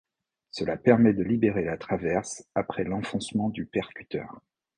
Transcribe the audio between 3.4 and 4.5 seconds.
du percuteur.